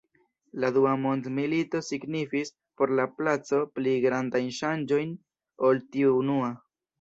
La 0.61 0.69
dua 0.77 0.93
mondmilito 1.01 1.81
signifis 1.87 2.51
por 2.81 2.93
la 3.01 3.05
placo 3.19 3.61
pli 3.75 3.93
grandajn 4.07 4.49
ŝanĝojn 4.61 5.13
ol 5.71 5.85
tiu 5.95 6.17
unua. 6.25 6.51